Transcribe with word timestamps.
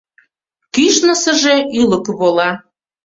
Кӱшнысыжӧ 0.73 1.55
ӱлыкӧ 1.79 2.11
вола. 2.19 2.49